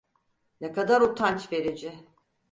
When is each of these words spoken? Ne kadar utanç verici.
Ne 0.61 0.71
kadar 0.71 1.01
utanç 1.01 1.51
verici. 1.51 2.05